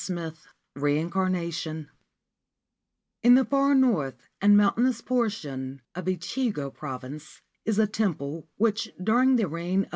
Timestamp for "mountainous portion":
4.57-5.83